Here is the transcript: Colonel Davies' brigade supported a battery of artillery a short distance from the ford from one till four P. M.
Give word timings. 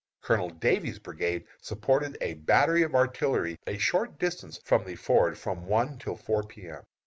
Colonel 0.21 0.49
Davies' 0.49 0.97
brigade 0.97 1.45
supported 1.61 2.17
a 2.21 2.33
battery 2.33 2.81
of 2.81 2.95
artillery 2.95 3.59
a 3.67 3.77
short 3.77 4.17
distance 4.17 4.59
from 4.65 4.83
the 4.83 4.95
ford 4.95 5.37
from 5.37 5.67
one 5.67 5.99
till 5.99 6.15
four 6.15 6.41
P. 6.41 6.67
M. 6.69 6.81